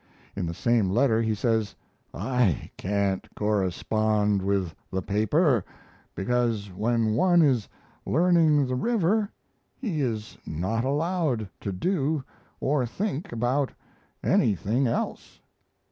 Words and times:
In 0.35 0.47
the 0.47 0.53
same 0.55 0.89
letter 0.89 1.21
he 1.21 1.35
says: 1.35 1.75
"I 2.11 2.71
can't 2.75 3.27
correspond 3.35 4.41
with 4.41 4.73
the 4.91 5.03
paper, 5.03 5.63
because 6.15 6.71
when 6.73 7.13
one 7.13 7.43
is 7.43 7.69
learning 8.03 8.65
the 8.65 8.73
river 8.73 9.29
he 9.75 10.01
is 10.01 10.39
not 10.43 10.83
allowed 10.83 11.47
to 11.59 11.71
do 11.71 12.23
or 12.59 12.83
think 12.87 13.31
about 13.31 13.73
anything 14.23 14.87
else." 14.87 15.39